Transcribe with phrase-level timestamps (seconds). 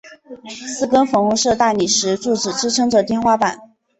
[0.73, 3.69] 四根粉红色大理石柱子支持着天花板。